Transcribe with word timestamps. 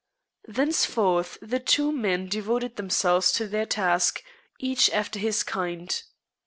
Thenceforth 0.47 1.37
the 1.43 1.59
two 1.59 1.91
men 1.91 2.27
devoted 2.27 2.75
themselves 2.75 3.31
to 3.33 3.45
their 3.45 3.67
task, 3.67 4.23
each 4.59 4.89
after 4.89 5.19
his 5.19 5.43
kind. 5.43 6.01